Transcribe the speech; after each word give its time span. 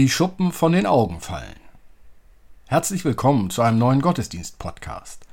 wie 0.00 0.08
Schuppen 0.08 0.50
von 0.50 0.72
den 0.72 0.86
Augen 0.86 1.20
fallen. 1.20 1.60
Herzlich 2.68 3.04
willkommen 3.04 3.50
zu 3.50 3.60
einem 3.60 3.76
neuen 3.76 4.00
Gottesdienst-Podcast. 4.00 5.26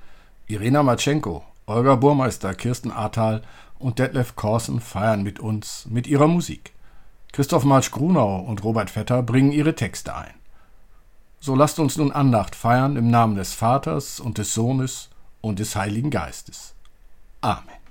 Irena 0.47 0.83
Matschenko, 0.83 1.45
Olga 1.67 1.95
Burmeister, 1.95 2.53
Kirsten 2.53 2.91
Ahrtal 2.91 3.43
und 3.79 3.97
Detlef 3.97 4.35
Korsen 4.35 4.81
feiern 4.81 5.23
mit 5.23 5.39
uns 5.39 5.87
mit 5.89 6.05
ihrer 6.05 6.27
Musik. 6.27 6.73
Christoph 7.31 7.63
Marsch-Grunau 7.63 8.39
und 8.41 8.61
Robert 8.65 8.89
Vetter 8.89 9.23
bringen 9.23 9.53
ihre 9.53 9.73
Texte 9.73 10.13
ein. 10.13 10.33
So 11.39 11.55
lasst 11.55 11.79
uns 11.79 11.95
nun 11.95 12.11
Andacht 12.11 12.53
feiern 12.53 12.97
im 12.97 13.09
Namen 13.09 13.37
des 13.37 13.53
Vaters 13.53 14.19
und 14.19 14.37
des 14.37 14.53
Sohnes 14.53 15.07
und 15.39 15.59
des 15.59 15.77
Heiligen 15.77 16.09
Geistes. 16.09 16.75
Amen. 17.39 17.86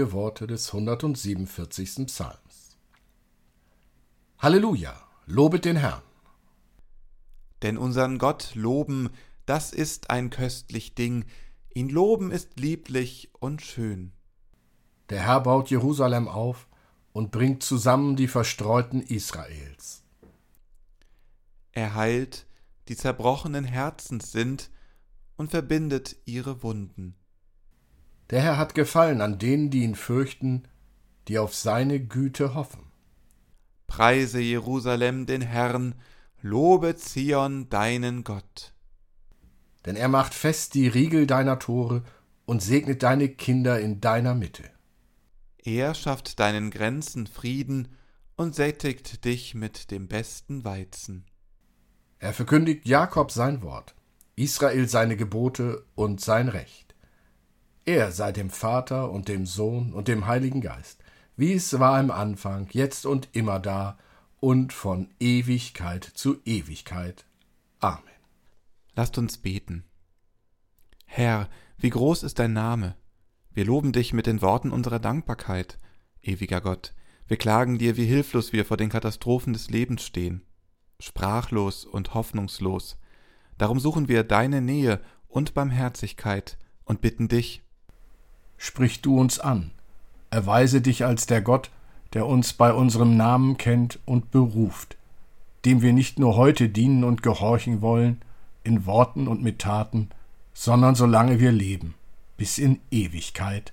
Wir 0.00 0.12
Worte 0.12 0.46
des 0.46 0.72
147. 0.72 2.06
Psalms. 2.06 2.78
Halleluja, 4.38 4.98
lobet 5.26 5.66
den 5.66 5.76
Herrn. 5.76 6.00
Denn 7.60 7.76
unseren 7.76 8.16
Gott 8.16 8.54
loben, 8.54 9.10
das 9.44 9.74
ist 9.74 10.08
ein 10.08 10.30
köstlich 10.30 10.94
Ding, 10.94 11.26
ihn 11.74 11.90
loben 11.90 12.30
ist 12.30 12.58
lieblich 12.58 13.28
und 13.40 13.60
schön. 13.60 14.12
Der 15.10 15.20
Herr 15.20 15.40
baut 15.40 15.68
Jerusalem 15.68 16.28
auf 16.28 16.66
und 17.12 17.30
bringt 17.30 17.62
zusammen 17.62 18.16
die 18.16 18.28
Verstreuten 18.28 19.02
Israels. 19.02 20.02
Er 21.72 21.94
heilt, 21.94 22.46
die 22.88 22.96
zerbrochenen 22.96 23.66
Herzens 23.66 24.32
sind, 24.32 24.70
und 25.36 25.50
verbindet 25.50 26.16
ihre 26.24 26.62
Wunden. 26.62 27.19
Der 28.30 28.42
Herr 28.42 28.56
hat 28.56 28.74
Gefallen 28.74 29.20
an 29.20 29.38
denen, 29.38 29.70
die 29.70 29.82
ihn 29.82 29.96
fürchten, 29.96 30.62
die 31.26 31.38
auf 31.38 31.54
seine 31.54 32.00
Güte 32.00 32.54
hoffen. 32.54 32.90
Preise 33.86 34.40
Jerusalem 34.40 35.26
den 35.26 35.42
Herrn, 35.42 35.96
lobe 36.40 36.94
Zion 36.96 37.68
deinen 37.68 38.22
Gott. 38.22 38.72
Denn 39.84 39.96
er 39.96 40.08
macht 40.08 40.32
fest 40.32 40.74
die 40.74 40.86
Riegel 40.86 41.26
deiner 41.26 41.58
Tore 41.58 42.04
und 42.44 42.62
segnet 42.62 43.02
deine 43.02 43.28
Kinder 43.28 43.80
in 43.80 44.00
deiner 44.00 44.34
Mitte. 44.34 44.70
Er 45.58 45.94
schafft 45.94 46.38
deinen 46.38 46.70
Grenzen 46.70 47.26
Frieden 47.26 47.88
und 48.36 48.54
sättigt 48.54 49.24
dich 49.24 49.54
mit 49.54 49.90
dem 49.90 50.06
besten 50.06 50.64
Weizen. 50.64 51.26
Er 52.18 52.32
verkündigt 52.32 52.86
Jakob 52.86 53.32
sein 53.32 53.62
Wort, 53.62 53.94
Israel 54.36 54.88
seine 54.88 55.16
Gebote 55.16 55.84
und 55.94 56.20
sein 56.20 56.48
Recht. 56.48 56.89
Er 57.90 58.12
sei 58.12 58.30
dem 58.30 58.50
Vater 58.50 59.10
und 59.10 59.26
dem 59.26 59.46
Sohn 59.46 59.92
und 59.92 60.06
dem 60.06 60.28
Heiligen 60.28 60.60
Geist, 60.60 61.02
wie 61.36 61.54
es 61.54 61.80
war 61.80 61.98
im 61.98 62.12
Anfang, 62.12 62.68
jetzt 62.70 63.04
und 63.04 63.28
immer 63.32 63.58
da 63.58 63.98
und 64.38 64.72
von 64.72 65.08
Ewigkeit 65.18 66.04
zu 66.04 66.40
Ewigkeit. 66.44 67.24
Amen. 67.80 68.04
Lasst 68.94 69.18
uns 69.18 69.38
beten. 69.38 69.82
Herr, 71.04 71.48
wie 71.78 71.90
groß 71.90 72.22
ist 72.22 72.38
dein 72.38 72.52
Name? 72.52 72.94
Wir 73.50 73.64
loben 73.64 73.90
dich 73.90 74.12
mit 74.12 74.28
den 74.28 74.40
Worten 74.40 74.70
unserer 74.70 75.00
Dankbarkeit, 75.00 75.76
ewiger 76.22 76.60
Gott. 76.60 76.94
Wir 77.26 77.38
klagen 77.38 77.76
dir, 77.78 77.96
wie 77.96 78.06
hilflos 78.06 78.52
wir 78.52 78.64
vor 78.64 78.76
den 78.76 78.90
Katastrophen 78.90 79.52
des 79.52 79.68
Lebens 79.68 80.04
stehen, 80.04 80.46
sprachlos 81.00 81.86
und 81.86 82.14
hoffnungslos. 82.14 82.98
Darum 83.58 83.80
suchen 83.80 84.06
wir 84.06 84.22
deine 84.22 84.60
Nähe 84.60 85.00
und 85.26 85.54
Barmherzigkeit 85.54 86.56
und 86.84 87.00
bitten 87.00 87.26
dich, 87.26 87.64
sprich 88.60 89.00
du 89.00 89.18
uns 89.18 89.40
an, 89.40 89.70
erweise 90.28 90.82
dich 90.82 91.06
als 91.06 91.26
der 91.26 91.40
Gott, 91.40 91.70
der 92.12 92.26
uns 92.26 92.52
bei 92.52 92.72
unserem 92.72 93.16
Namen 93.16 93.56
kennt 93.56 93.98
und 94.04 94.30
beruft, 94.30 94.98
dem 95.64 95.80
wir 95.80 95.94
nicht 95.94 96.18
nur 96.18 96.36
heute 96.36 96.68
dienen 96.68 97.02
und 97.02 97.22
gehorchen 97.22 97.80
wollen, 97.80 98.20
in 98.62 98.84
Worten 98.84 99.28
und 99.28 99.42
mit 99.42 99.60
Taten, 99.60 100.10
sondern 100.52 100.94
solange 100.94 101.40
wir 101.40 101.52
leben, 101.52 101.94
bis 102.36 102.58
in 102.58 102.80
Ewigkeit. 102.90 103.72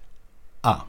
Amen. 0.61 0.87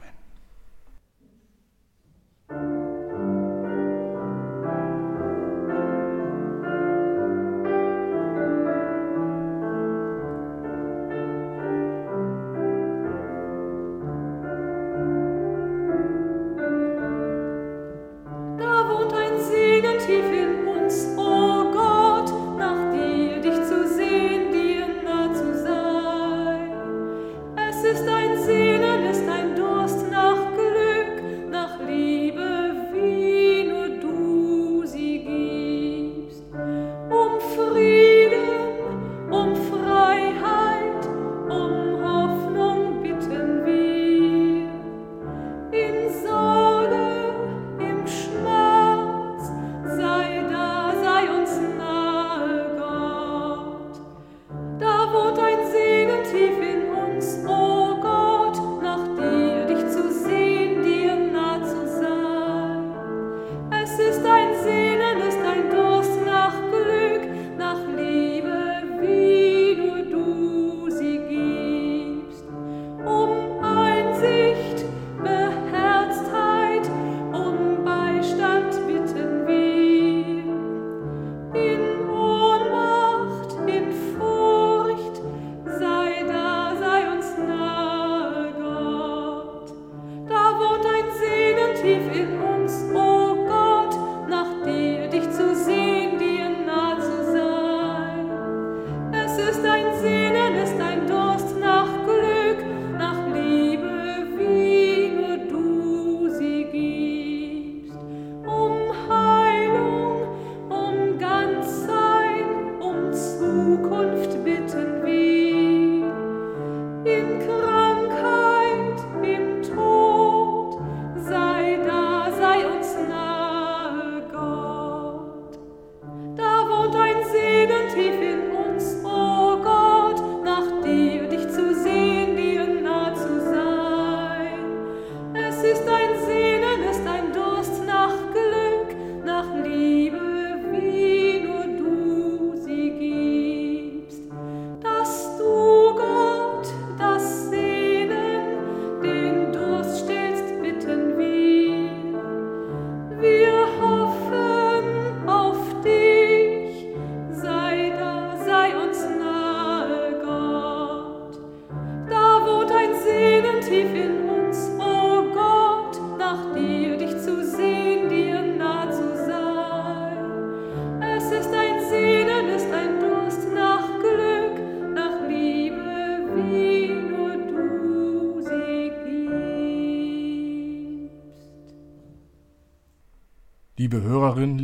Oh. 92.71 93.08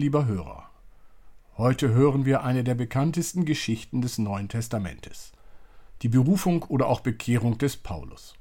Lieber 0.05 0.27
Hörer, 0.27 0.69
heute 1.57 1.89
hören 1.89 2.27
wir 2.27 2.45
eine 2.45 2.63
der 2.63 2.75
bekanntesten 2.75 3.47
Geschichten 3.47 4.03
des 4.03 4.19
Neuen 4.19 4.51
Testamentes, 4.51 5.33
die 6.03 6.11
Berufung 6.11 6.63
oder 6.65 6.89
auch 6.89 7.01
Bekehrung 7.01 7.57
des 7.57 7.79
Paulus. 7.79 8.35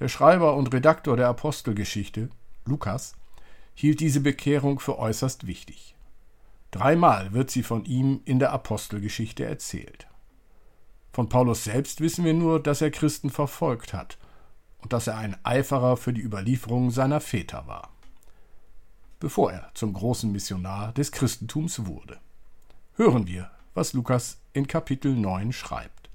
Der 0.00 0.08
Schreiber 0.08 0.56
und 0.56 0.74
Redaktor 0.74 1.16
der 1.16 1.28
Apostelgeschichte, 1.28 2.28
Lukas, 2.64 3.14
hielt 3.72 4.00
diese 4.00 4.18
Bekehrung 4.18 4.80
für 4.80 4.98
äußerst 4.98 5.46
wichtig. 5.46 5.94
Dreimal 6.72 7.32
wird 7.32 7.52
sie 7.52 7.62
von 7.62 7.84
ihm 7.84 8.22
in 8.24 8.40
der 8.40 8.50
Apostelgeschichte 8.50 9.44
erzählt. 9.44 10.08
Von 11.12 11.28
Paulus 11.28 11.62
selbst 11.62 12.00
wissen 12.00 12.24
wir 12.24 12.34
nur, 12.34 12.60
dass 12.60 12.80
er 12.80 12.90
Christen 12.90 13.30
verfolgt 13.30 13.92
hat 13.92 14.18
und 14.78 14.92
dass 14.92 15.06
er 15.06 15.18
ein 15.18 15.36
Eiferer 15.44 15.96
für 15.96 16.12
die 16.12 16.22
Überlieferung 16.22 16.90
seiner 16.90 17.20
Väter 17.20 17.68
war 17.68 17.92
bevor 19.20 19.52
er 19.52 19.70
zum 19.74 19.92
großen 19.92 20.32
Missionar 20.32 20.92
des 20.92 21.12
Christentums 21.12 21.86
wurde. 21.86 22.18
Hören 22.94 23.26
wir, 23.26 23.50
was 23.74 23.92
Lukas 23.92 24.40
in 24.52 24.66
Kapitel 24.66 25.14
9 25.14 25.52
schreibt. 25.52 26.10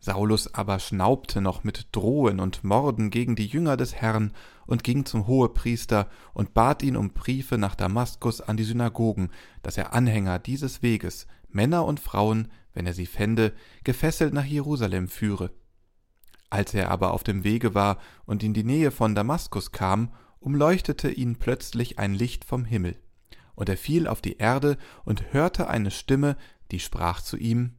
Saulus 0.00 0.54
aber 0.54 0.78
schnaubte 0.78 1.40
noch 1.40 1.64
mit 1.64 1.88
Drohen 1.90 2.38
und 2.38 2.62
Morden 2.62 3.10
gegen 3.10 3.34
die 3.34 3.46
Jünger 3.46 3.76
des 3.76 3.96
Herrn 3.96 4.32
und 4.66 4.84
ging 4.84 5.04
zum 5.04 5.26
Hohepriester 5.26 6.08
und 6.34 6.54
bat 6.54 6.84
ihn 6.84 6.96
um 6.96 7.10
Briefe 7.10 7.58
nach 7.58 7.74
Damaskus 7.74 8.40
an 8.40 8.56
die 8.56 8.64
Synagogen, 8.64 9.30
dass 9.62 9.76
er 9.76 9.92
Anhänger 9.92 10.38
dieses 10.38 10.82
Weges, 10.82 11.26
Männer 11.48 11.84
und 11.84 11.98
Frauen, 11.98 12.48
wenn 12.74 12.86
er 12.86 12.94
sie 12.94 13.06
fände, 13.06 13.52
gefesselt 13.82 14.32
nach 14.32 14.44
Jerusalem 14.44 15.08
führe. 15.08 15.50
Als 16.48 16.74
er 16.74 16.90
aber 16.90 17.12
auf 17.12 17.24
dem 17.24 17.42
Wege 17.42 17.74
war 17.74 17.98
und 18.24 18.42
in 18.44 18.54
die 18.54 18.64
Nähe 18.64 18.90
von 18.90 19.14
Damaskus 19.14 19.72
kam, 19.72 20.12
umleuchtete 20.40 21.10
ihn 21.10 21.36
plötzlich 21.36 21.98
ein 21.98 22.14
Licht 22.14 22.44
vom 22.44 22.64
Himmel, 22.64 22.96
und 23.54 23.68
er 23.68 23.76
fiel 23.76 24.06
auf 24.06 24.20
die 24.20 24.36
Erde 24.36 24.78
und 25.04 25.32
hörte 25.32 25.68
eine 25.68 25.90
Stimme, 25.90 26.36
die 26.70 26.80
sprach 26.80 27.22
zu 27.22 27.36
ihm 27.36 27.74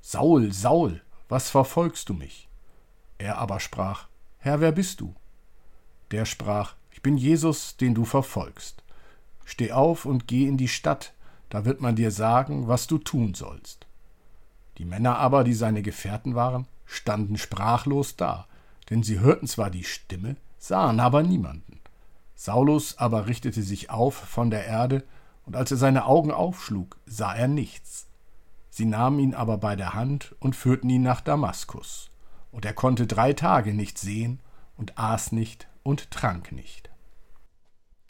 Saul, 0.00 0.52
Saul, 0.52 1.02
was 1.28 1.50
verfolgst 1.50 2.08
du 2.08 2.14
mich? 2.14 2.48
Er 3.18 3.38
aber 3.38 3.58
sprach 3.60 4.08
Herr, 4.38 4.60
wer 4.60 4.72
bist 4.72 5.00
du? 5.00 5.14
Der 6.12 6.24
sprach 6.24 6.76
Ich 6.90 7.02
bin 7.02 7.16
Jesus, 7.16 7.76
den 7.76 7.94
du 7.94 8.04
verfolgst. 8.04 8.84
Steh 9.44 9.72
auf 9.72 10.04
und 10.04 10.28
geh 10.28 10.46
in 10.46 10.56
die 10.56 10.68
Stadt, 10.68 11.14
da 11.48 11.64
wird 11.64 11.80
man 11.80 11.96
dir 11.96 12.10
sagen, 12.10 12.68
was 12.68 12.86
du 12.86 12.98
tun 12.98 13.34
sollst. 13.34 13.86
Die 14.78 14.84
Männer 14.84 15.18
aber, 15.18 15.42
die 15.42 15.54
seine 15.54 15.82
Gefährten 15.82 16.34
waren, 16.34 16.66
standen 16.84 17.38
sprachlos 17.38 18.16
da, 18.16 18.46
denn 18.90 19.02
sie 19.02 19.20
hörten 19.20 19.46
zwar 19.46 19.70
die 19.70 19.84
Stimme, 19.84 20.36
sahen 20.66 21.00
aber 21.00 21.22
niemanden. 21.22 21.80
Saulus 22.34 22.98
aber 22.98 23.26
richtete 23.26 23.62
sich 23.62 23.90
auf 23.90 24.14
von 24.14 24.50
der 24.50 24.66
Erde, 24.66 25.04
und 25.44 25.54
als 25.54 25.70
er 25.70 25.76
seine 25.76 26.06
Augen 26.06 26.32
aufschlug, 26.32 26.98
sah 27.06 27.32
er 27.34 27.48
nichts. 27.48 28.08
Sie 28.68 28.84
nahmen 28.84 29.20
ihn 29.20 29.34
aber 29.34 29.58
bei 29.58 29.76
der 29.76 29.94
Hand 29.94 30.34
und 30.40 30.56
führten 30.56 30.90
ihn 30.90 31.02
nach 31.02 31.20
Damaskus. 31.20 32.10
Und 32.50 32.64
er 32.64 32.74
konnte 32.74 33.06
drei 33.06 33.32
Tage 33.32 33.72
nicht 33.72 33.96
sehen 33.96 34.40
und 34.76 34.98
aß 34.98 35.32
nicht 35.32 35.68
und 35.82 36.10
trank 36.10 36.52
nicht. 36.52 36.90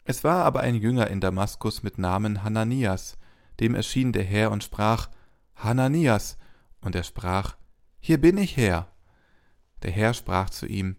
Es 0.03 0.23
war 0.23 0.45
aber 0.45 0.61
ein 0.61 0.75
Jünger 0.75 1.07
in 1.07 1.21
Damaskus 1.21 1.83
mit 1.83 1.97
Namen 1.97 2.43
Hananias, 2.43 3.17
dem 3.59 3.75
erschien 3.75 4.13
der 4.13 4.23
Herr 4.23 4.51
und 4.51 4.63
sprach, 4.63 5.09
Hananias, 5.55 6.37
und 6.81 6.95
er 6.95 7.03
sprach, 7.03 7.55
Hier 7.99 8.19
bin 8.19 8.37
ich, 8.37 8.57
Herr. 8.57 8.87
Der 9.83 9.91
Herr 9.91 10.13
sprach 10.13 10.49
zu 10.49 10.65
ihm, 10.65 10.97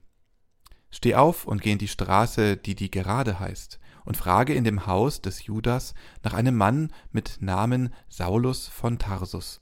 Steh 0.91 1.15
auf 1.15 1.47
und 1.47 1.61
geh 1.61 1.73
in 1.73 1.79
die 1.79 1.89
Straße, 1.89 2.57
die 2.57 2.75
die 2.75 2.91
gerade 2.91 3.39
heißt, 3.39 3.79
und 4.05 4.17
frage 4.17 4.55
in 4.55 4.65
dem 4.65 4.87
Haus 4.87 5.21
des 5.21 5.45
Judas 5.45 5.95
nach 6.23 6.33
einem 6.33 6.57
Mann 6.57 6.93
mit 7.13 7.39
Namen 7.41 7.93
Saulus 8.09 8.69
von 8.69 8.99
Tarsus. 8.99 9.61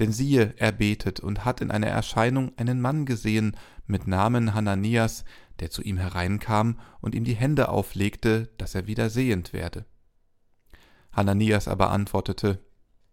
Denn 0.00 0.12
siehe, 0.12 0.54
er 0.58 0.72
betet 0.72 1.20
und 1.20 1.44
hat 1.44 1.60
in 1.60 1.70
einer 1.70 1.86
Erscheinung 1.86 2.52
einen 2.56 2.80
Mann 2.80 3.06
gesehen 3.06 3.56
mit 3.86 4.06
Namen 4.06 4.54
Hananias, 4.54 5.24
der 5.60 5.70
zu 5.70 5.82
ihm 5.82 5.96
hereinkam 5.96 6.78
und 7.00 7.14
ihm 7.14 7.24
die 7.24 7.36
Hände 7.36 7.68
auflegte, 7.68 8.50
dass 8.58 8.74
er 8.74 8.86
wieder 8.86 9.08
sehend 9.08 9.52
werde. 9.52 9.86
Hananias 11.12 11.66
aber 11.68 11.90
antwortete, 11.90 12.60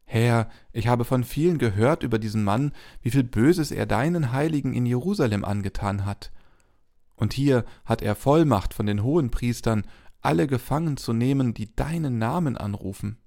Herr, 0.03 0.50
ich 0.74 0.88
habe 0.88 1.05
von 1.05 1.24
vielen 1.24 1.57
gehört 1.57 2.03
über 2.03 2.19
diesen 2.19 2.43
Mann, 2.43 2.74
wie 3.01 3.12
viel 3.12 3.24
Böses 3.24 3.72
er 3.72 3.86
deinen 3.86 4.33
Heiligen 4.33 4.74
in 4.74 4.86
Jerusalem 4.86 5.45
angetan 5.45 6.05
hat 6.05 6.31
und 7.24 7.32
hier 7.32 7.63
hat 7.86 8.01
er 8.01 8.15
Vollmacht 8.15 8.74
von 8.74 8.86
den 8.86 9.01
Hohenpriestern, 9.01 9.88
alle 10.20 10.46
gefangen 10.46 10.98
zu 10.98 11.13
nehmen, 11.13 11.53
die 11.53 11.74
deinen 11.74 12.18
Namen 12.18 12.58
anrufen. 12.58 13.18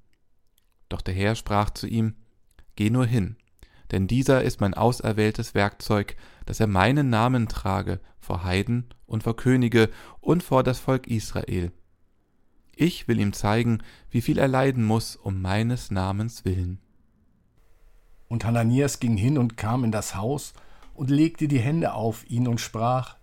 Doch 0.91 1.01
der 1.01 1.15
Herr 1.15 1.35
sprach 1.35 1.71
zu 1.71 1.87
ihm, 1.87 2.15
Geh 2.75 2.91
nur 2.91 3.07
hin, 3.07 3.37
denn 3.91 4.07
dieser 4.07 4.43
ist 4.43 4.61
mein 4.61 4.75
auserwähltes 4.75 5.55
Werkzeug, 5.55 6.15
dass 6.45 6.61
er 6.61 6.67
meinen 6.67 7.09
Namen 7.09 7.49
trage 7.49 8.01
vor 8.21 8.45
Heiden 8.45 8.85
und 9.07 9.23
vor 9.23 9.35
Könige 9.35 9.89
und 10.21 10.43
vor 10.43 10.63
das 10.63 10.79
Volk 10.79 11.07
Israel. 11.07 11.73
Ich 12.75 13.09
will 13.09 13.19
ihm 13.19 13.33
zeigen, 13.33 13.83
wie 14.11 14.21
viel 14.21 14.37
er 14.37 14.49
leiden 14.49 14.85
muss 14.85 15.17
um 15.17 15.41
meines 15.41 15.91
Namens 15.91 16.45
willen. 16.45 16.81
Und 18.29 18.45
Hananias 18.45 19.01
ging 19.01 19.17
hin 19.17 19.39
und 19.39 19.57
kam 19.57 19.85
in 19.85 19.91
das 19.91 20.15
Haus 20.17 20.53
und 20.93 21.09
legte 21.09 21.49
die 21.49 21.61
Hände 21.61 21.95
auf 21.95 22.29
ihn 22.29 22.47
und 22.47 22.61
sprach, 22.61 23.17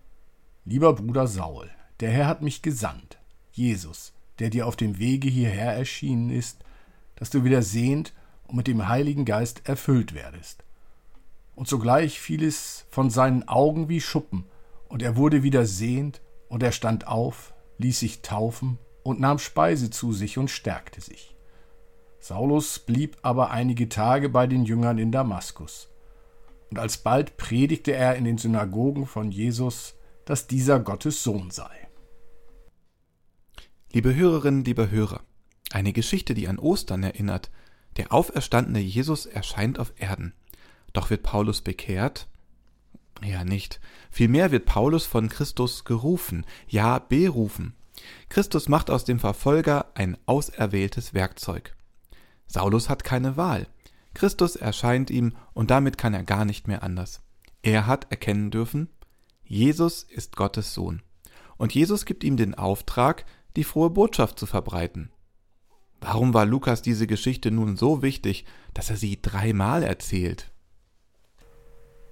Lieber 0.66 0.94
Bruder 0.94 1.26
Saul, 1.26 1.68
der 2.00 2.10
Herr 2.10 2.26
hat 2.26 2.40
mich 2.40 2.62
gesandt, 2.62 3.18
Jesus, 3.52 4.14
der 4.38 4.48
dir 4.48 4.66
auf 4.66 4.76
dem 4.76 4.98
Wege 4.98 5.28
hierher 5.28 5.74
erschienen 5.74 6.30
ist, 6.30 6.64
dass 7.16 7.28
du 7.28 7.44
wieder 7.44 7.60
sehend 7.60 8.14
und 8.48 8.56
mit 8.56 8.66
dem 8.66 8.88
Heiligen 8.88 9.26
Geist 9.26 9.68
erfüllt 9.68 10.14
werdest. 10.14 10.64
Und 11.54 11.68
sogleich 11.68 12.18
fiel 12.18 12.42
es 12.42 12.86
von 12.88 13.10
seinen 13.10 13.46
Augen 13.46 13.90
wie 13.90 14.00
Schuppen, 14.00 14.46
und 14.88 15.02
er 15.02 15.16
wurde 15.16 15.42
wieder 15.42 15.66
sehend, 15.66 16.22
und 16.48 16.62
er 16.62 16.72
stand 16.72 17.08
auf, 17.08 17.52
ließ 17.76 18.00
sich 18.00 18.22
taufen 18.22 18.78
und 19.02 19.20
nahm 19.20 19.38
Speise 19.38 19.90
zu 19.90 20.14
sich 20.14 20.38
und 20.38 20.50
stärkte 20.50 21.02
sich. 21.02 21.36
Saulus 22.20 22.78
blieb 22.78 23.18
aber 23.20 23.50
einige 23.50 23.90
Tage 23.90 24.30
bei 24.30 24.46
den 24.46 24.64
Jüngern 24.64 24.96
in 24.96 25.12
Damaskus. 25.12 25.90
Und 26.70 26.78
alsbald 26.78 27.36
predigte 27.36 27.92
er 27.92 28.16
in 28.16 28.24
den 28.24 28.38
Synagogen 28.38 29.04
von 29.04 29.30
Jesus, 29.30 29.94
dass 30.24 30.46
dieser 30.46 30.80
Gottes 30.80 31.22
Sohn 31.22 31.50
sei. 31.50 31.88
Liebe 33.92 34.14
Hörerinnen, 34.14 34.64
liebe 34.64 34.90
Hörer, 34.90 35.22
eine 35.70 35.92
Geschichte, 35.92 36.34
die 36.34 36.48
an 36.48 36.58
Ostern 36.58 37.02
erinnert. 37.02 37.50
Der 37.96 38.12
auferstandene 38.12 38.80
Jesus 38.80 39.26
erscheint 39.26 39.78
auf 39.78 39.92
Erden. 39.96 40.34
Doch 40.92 41.10
wird 41.10 41.22
Paulus 41.22 41.62
bekehrt? 41.62 42.28
Ja, 43.22 43.44
nicht. 43.44 43.80
Vielmehr 44.10 44.50
wird 44.50 44.66
Paulus 44.66 45.06
von 45.06 45.28
Christus 45.28 45.84
gerufen, 45.84 46.44
ja 46.68 46.98
berufen. 46.98 47.74
Christus 48.28 48.68
macht 48.68 48.90
aus 48.90 49.04
dem 49.04 49.18
Verfolger 49.18 49.86
ein 49.94 50.16
auserwähltes 50.26 51.14
Werkzeug. 51.14 51.76
Saulus 52.46 52.88
hat 52.88 53.04
keine 53.04 53.36
Wahl. 53.36 53.66
Christus 54.14 54.56
erscheint 54.56 55.10
ihm 55.10 55.34
und 55.52 55.70
damit 55.70 55.98
kann 55.98 56.14
er 56.14 56.22
gar 56.22 56.44
nicht 56.44 56.68
mehr 56.68 56.82
anders. 56.82 57.22
Er 57.62 57.86
hat 57.86 58.10
erkennen 58.10 58.50
dürfen, 58.50 58.90
Jesus 59.44 60.02
ist 60.02 60.36
Gottes 60.36 60.74
Sohn. 60.74 61.02
Und 61.56 61.74
Jesus 61.74 62.04
gibt 62.04 62.24
ihm 62.24 62.36
den 62.36 62.54
Auftrag, 62.54 63.24
die 63.56 63.64
frohe 63.64 63.90
Botschaft 63.90 64.38
zu 64.38 64.46
verbreiten. 64.46 65.10
Warum 66.00 66.34
war 66.34 66.44
Lukas 66.44 66.82
diese 66.82 67.06
Geschichte 67.06 67.50
nun 67.50 67.76
so 67.76 68.02
wichtig, 68.02 68.44
dass 68.74 68.90
er 68.90 68.96
sie 68.96 69.20
dreimal 69.20 69.82
erzählt? 69.82 70.50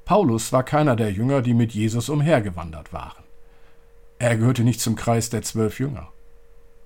Paulus 0.04 0.52
war 0.52 0.64
keiner 0.64 0.96
der 0.96 1.12
Jünger, 1.12 1.42
die 1.42 1.54
mit 1.54 1.72
Jesus 1.72 2.08
umhergewandert 2.08 2.92
waren. 2.92 3.22
Er 4.18 4.36
gehörte 4.36 4.62
nicht 4.62 4.80
zum 4.80 4.96
Kreis 4.96 5.30
der 5.30 5.42
zwölf 5.42 5.80
Jünger. 5.80 6.08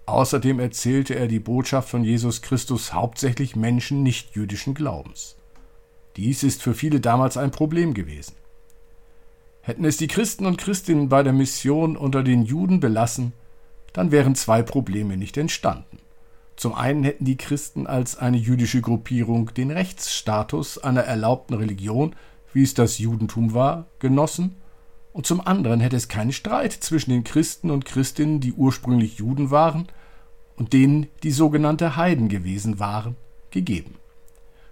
Außerdem 0.06 0.60
erzählte 0.60 1.14
er 1.14 1.26
die 1.26 1.40
Botschaft 1.40 1.88
von 1.88 2.04
Jesus 2.04 2.40
Christus 2.40 2.92
hauptsächlich 2.92 3.56
Menschen 3.56 4.02
nicht 4.02 4.36
jüdischen 4.36 4.74
Glaubens. 4.74 5.36
Dies 6.16 6.42
ist 6.42 6.62
für 6.62 6.74
viele 6.74 7.00
damals 7.00 7.36
ein 7.36 7.50
Problem 7.50 7.92
gewesen. 7.92 8.34
Hätten 9.66 9.84
es 9.84 9.96
die 9.96 10.06
Christen 10.06 10.46
und 10.46 10.58
Christinnen 10.58 11.08
bei 11.08 11.24
der 11.24 11.32
Mission 11.32 11.96
unter 11.96 12.22
den 12.22 12.44
Juden 12.44 12.78
belassen, 12.78 13.32
dann 13.92 14.12
wären 14.12 14.36
zwei 14.36 14.62
Probleme 14.62 15.16
nicht 15.16 15.36
entstanden. 15.36 15.98
Zum 16.54 16.72
einen 16.72 17.02
hätten 17.02 17.24
die 17.24 17.36
Christen 17.36 17.88
als 17.88 18.16
eine 18.16 18.36
jüdische 18.36 18.80
Gruppierung 18.80 19.52
den 19.54 19.72
Rechtsstatus 19.72 20.78
einer 20.78 21.00
erlaubten 21.00 21.54
Religion, 21.54 22.14
wie 22.52 22.62
es 22.62 22.74
das 22.74 22.98
Judentum 22.98 23.54
war, 23.54 23.86
genossen, 23.98 24.54
und 25.12 25.26
zum 25.26 25.44
anderen 25.44 25.80
hätte 25.80 25.96
es 25.96 26.06
keinen 26.06 26.32
Streit 26.32 26.72
zwischen 26.72 27.10
den 27.10 27.24
Christen 27.24 27.72
und 27.72 27.86
Christinnen, 27.86 28.38
die 28.38 28.52
ursprünglich 28.52 29.18
Juden 29.18 29.50
waren, 29.50 29.88
und 30.54 30.74
denen, 30.74 31.08
die 31.24 31.32
sogenannte 31.32 31.96
Heiden 31.96 32.28
gewesen 32.28 32.78
waren, 32.78 33.16
gegeben. 33.50 33.96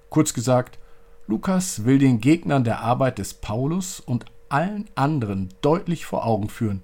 Kurz 0.09 0.35
gesagt, 0.35 0.79
Lukas 1.27 1.85
will 1.85 1.99
den 1.99 2.21
Gegnern 2.21 2.63
der 2.63 2.81
Arbeit 2.81 3.19
des 3.19 3.35
Paulus 3.35 3.99
und 3.99 4.27
allen 4.55 4.89
anderen 4.95 5.53
deutlich 5.63 6.07
vor 6.07 6.25
Augen 6.25 6.49
führen. 6.49 6.83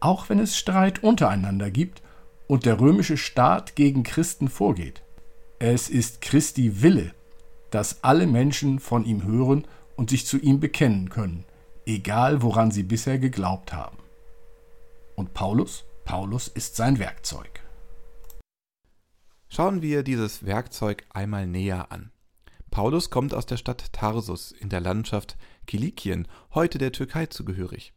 Auch 0.00 0.30
wenn 0.30 0.38
es 0.38 0.56
Streit 0.56 1.02
untereinander 1.02 1.70
gibt 1.70 2.00
und 2.46 2.64
der 2.64 2.80
römische 2.80 3.18
Staat 3.18 3.76
gegen 3.76 4.04
Christen 4.04 4.48
vorgeht. 4.48 5.02
Es 5.58 5.90
ist 5.90 6.22
Christi 6.22 6.80
Wille, 6.80 7.12
dass 7.70 8.02
alle 8.02 8.26
Menschen 8.26 8.78
von 8.78 9.04
ihm 9.04 9.22
hören 9.24 9.66
und 9.96 10.08
sich 10.08 10.24
zu 10.24 10.38
ihm 10.38 10.60
bekennen 10.60 11.10
können, 11.10 11.44
egal 11.84 12.40
woran 12.40 12.70
sie 12.70 12.84
bisher 12.84 13.18
geglaubt 13.18 13.74
haben. 13.74 13.98
Und 15.14 15.34
Paulus? 15.34 15.84
Paulus 16.06 16.48
ist 16.48 16.74
sein 16.74 16.98
Werkzeug. 16.98 17.60
Schauen 19.50 19.82
wir 19.82 20.02
dieses 20.02 20.46
Werkzeug 20.46 21.04
einmal 21.12 21.46
näher 21.46 21.92
an. 21.92 22.12
Paulus 22.70 23.10
kommt 23.10 23.34
aus 23.34 23.44
der 23.44 23.58
Stadt 23.58 23.92
Tarsus 23.92 24.52
in 24.52 24.70
der 24.70 24.80
Landschaft 24.80 25.36
Kilikien, 25.68 26.26
heute 26.54 26.78
der 26.78 26.92
Türkei 26.92 27.26
zugehörig. 27.26 27.92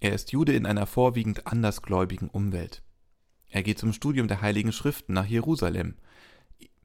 Er 0.00 0.12
ist 0.12 0.30
Jude 0.30 0.52
in 0.52 0.66
einer 0.66 0.86
vorwiegend 0.86 1.48
andersgläubigen 1.48 2.30
Umwelt. 2.30 2.84
Er 3.48 3.64
geht 3.64 3.80
zum 3.80 3.92
Studium 3.92 4.28
der 4.28 4.40
Heiligen 4.40 4.70
Schriften 4.70 5.14
nach 5.14 5.26
Jerusalem. 5.26 5.96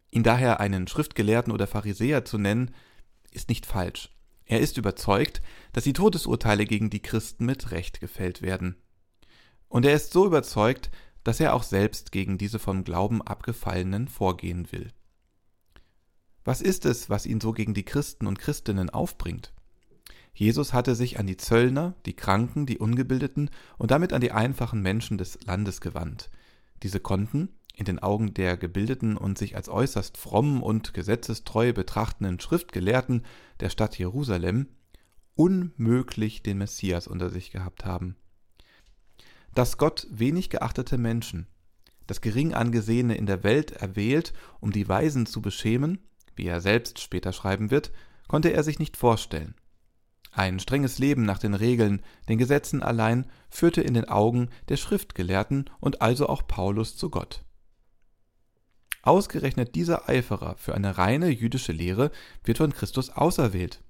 Ihn 0.09 0.23
daher 0.23 0.59
einen 0.59 0.87
Schriftgelehrten 0.87 1.53
oder 1.53 1.67
Pharisäer 1.67 2.25
zu 2.25 2.39
nennen, 2.39 2.73
ist 3.29 3.47
nicht 3.47 3.67
falsch. 3.67 4.09
Er 4.45 4.59
ist 4.59 4.77
überzeugt, 4.79 5.43
dass 5.71 5.83
die 5.83 5.93
Todesurteile 5.93 6.65
gegen 6.65 6.89
die 6.89 7.01
Christen 7.01 7.45
mit 7.45 7.69
Recht 7.69 7.99
gefällt 7.99 8.41
werden. 8.41 8.75
Und 9.67 9.85
er 9.85 9.93
ist 9.93 10.13
so 10.13 10.25
überzeugt, 10.25 10.89
dass 11.23 11.39
er 11.41 11.53
auch 11.53 11.63
selbst 11.63 12.11
gegen 12.11 12.39
diese 12.39 12.57
vom 12.57 12.83
Glauben 12.83 13.21
abgefallenen 13.21 14.07
vorgehen 14.07 14.71
will. 14.71 14.91
Was 16.43 16.59
ist 16.59 16.87
es, 16.87 17.11
was 17.11 17.27
ihn 17.27 17.39
so 17.39 17.51
gegen 17.51 17.75
die 17.75 17.85
Christen 17.85 18.25
und 18.25 18.39
Christinnen 18.39 18.89
aufbringt? 18.89 19.53
Jesus 20.33 20.73
hatte 20.73 20.95
sich 20.95 21.19
an 21.19 21.27
die 21.27 21.37
Zöllner, 21.37 21.93
die 22.05 22.15
Kranken, 22.15 22.65
die 22.65 22.79
Ungebildeten 22.79 23.49
und 23.77 23.91
damit 23.91 24.13
an 24.13 24.21
die 24.21 24.31
einfachen 24.31 24.81
Menschen 24.81 25.17
des 25.17 25.43
Landes 25.45 25.79
gewandt. 25.79 26.31
Diese 26.81 26.99
konnten, 26.99 27.49
in 27.75 27.85
den 27.85 27.99
Augen 27.99 28.33
der 28.33 28.57
gebildeten 28.57 29.17
und 29.17 29.37
sich 29.37 29.55
als 29.55 29.69
äußerst 29.69 30.17
fromm 30.17 30.61
und 30.61 30.93
gesetzestreu 30.93 31.73
betrachtenden 31.73 32.39
Schriftgelehrten 32.39 33.23
der 33.59 33.69
Stadt 33.69 33.97
Jerusalem, 33.97 34.67
unmöglich 35.35 36.43
den 36.43 36.59
Messias 36.59 37.07
unter 37.07 37.29
sich 37.29 37.51
gehabt 37.51 37.85
haben. 37.85 38.15
Dass 39.53 39.77
Gott 39.77 40.07
wenig 40.09 40.49
geachtete 40.49 40.97
Menschen, 40.97 41.47
das 42.07 42.21
gering 42.21 42.53
angesehene 42.53 43.15
in 43.15 43.25
der 43.25 43.43
Welt 43.43 43.71
erwählt, 43.71 44.33
um 44.59 44.71
die 44.71 44.87
Weisen 44.87 45.25
zu 45.25 45.41
beschämen, 45.41 45.99
wie 46.35 46.47
er 46.47 46.59
selbst 46.59 46.99
später 46.99 47.33
schreiben 47.33 47.71
wird, 47.71 47.91
konnte 48.27 48.51
er 48.51 48.63
sich 48.63 48.79
nicht 48.79 48.97
vorstellen. 48.97 49.55
Ein 50.35 50.59
strenges 50.59 50.97
Leben 50.97 51.25
nach 51.25 51.37
den 51.37 51.53
Regeln, 51.53 52.01
den 52.27 52.39
Gesetzen 52.39 52.81
allein 52.81 53.27
führte 53.49 53.81
in 53.81 53.93
den 53.93 54.09
Augen 54.09 54.49
der 54.67 54.77
Schriftgelehrten 54.77 55.69
und 55.79 56.01
also 56.01 56.27
auch 56.27 56.47
Paulus 56.47 56.97
zu 56.97 57.11
Gott. 57.11 57.43
Ausgerechnet 59.03 59.75
dieser 59.75 60.09
Eiferer 60.09 60.55
für 60.57 60.73
eine 60.73 60.97
reine 60.97 61.29
jüdische 61.29 61.71
Lehre 61.71 62.09
wird 62.43 62.57
von 62.57 62.73
Christus 62.73 63.11
auserwählt. 63.11 63.83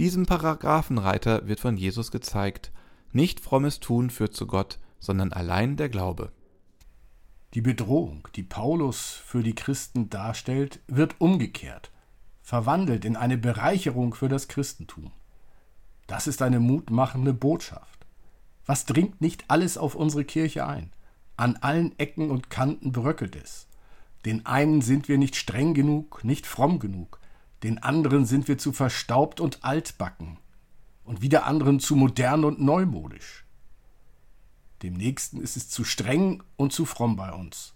Diesem 0.00 0.26
Paragraphenreiter 0.26 1.46
wird 1.46 1.60
von 1.60 1.76
Jesus 1.76 2.10
gezeigt, 2.10 2.72
nicht 3.12 3.38
frommes 3.38 3.78
Tun 3.78 4.10
führt 4.10 4.34
zu 4.34 4.48
Gott, 4.48 4.80
sondern 4.98 5.32
allein 5.32 5.76
der 5.76 5.88
Glaube. 5.88 6.32
Die 7.52 7.60
Bedrohung, 7.60 8.26
die 8.34 8.42
Paulus 8.42 9.10
für 9.24 9.44
die 9.44 9.54
Christen 9.54 10.10
darstellt, 10.10 10.80
wird 10.88 11.20
umgekehrt, 11.20 11.92
verwandelt 12.42 13.04
in 13.04 13.14
eine 13.14 13.38
Bereicherung 13.38 14.14
für 14.14 14.28
das 14.28 14.48
Christentum. 14.48 15.12
Das 16.06 16.26
ist 16.26 16.42
eine 16.42 16.60
mutmachende 16.60 17.32
Botschaft. 17.32 18.06
Was 18.66 18.84
dringt 18.84 19.20
nicht 19.20 19.44
alles 19.48 19.78
auf 19.78 19.94
unsere 19.94 20.24
Kirche 20.24 20.66
ein? 20.66 20.92
An 21.36 21.56
allen 21.56 21.98
Ecken 21.98 22.30
und 22.30 22.50
Kanten 22.50 22.92
bröckelt 22.92 23.36
es. 23.36 23.66
Den 24.24 24.46
einen 24.46 24.80
sind 24.80 25.08
wir 25.08 25.18
nicht 25.18 25.36
streng 25.36 25.74
genug, 25.74 26.24
nicht 26.24 26.46
fromm 26.46 26.78
genug, 26.78 27.20
den 27.62 27.78
anderen 27.78 28.24
sind 28.24 28.48
wir 28.48 28.58
zu 28.58 28.72
verstaubt 28.72 29.40
und 29.40 29.64
altbacken, 29.64 30.38
und 31.04 31.22
wieder 31.22 31.46
anderen 31.46 31.80
zu 31.80 31.96
modern 31.96 32.44
und 32.44 32.60
neumodisch. 32.60 33.44
Dem 34.82 34.94
nächsten 34.94 35.40
ist 35.40 35.56
es 35.56 35.68
zu 35.68 35.84
streng 35.84 36.42
und 36.56 36.72
zu 36.72 36.84
fromm 36.84 37.16
bei 37.16 37.32
uns. 37.32 37.74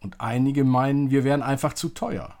Und 0.00 0.20
einige 0.20 0.64
meinen, 0.64 1.10
wir 1.10 1.24
wären 1.24 1.42
einfach 1.42 1.74
zu 1.74 1.90
teuer. 1.90 2.36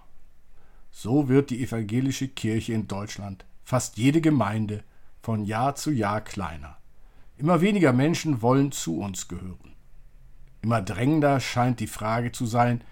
So 0.90 1.28
wird 1.28 1.50
die 1.50 1.62
evangelische 1.62 2.28
Kirche 2.28 2.74
in 2.74 2.88
Deutschland, 2.88 3.44
fast 3.64 3.96
jede 3.96 4.20
Gemeinde, 4.20 4.84
von 5.22 5.44
Jahr 5.44 5.76
zu 5.76 5.92
Jahr 5.92 6.20
kleiner. 6.20 6.78
Immer 7.38 7.60
weniger 7.60 7.92
Menschen 7.92 8.42
wollen 8.42 8.72
zu 8.72 8.98
uns 8.98 9.28
gehören. 9.28 9.74
Immer 10.62 10.82
drängender 10.82 11.40
scheint 11.40 11.80
die 11.80 11.86
Frage 11.86 12.32
zu 12.32 12.46
sein, 12.46 12.82